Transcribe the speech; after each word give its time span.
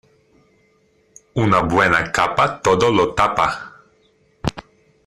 Una 1.35 1.61
buena 1.61 2.01
capa 2.11 2.47
todo 2.63 2.89
lo 2.91 3.13
tapa. 3.13 3.47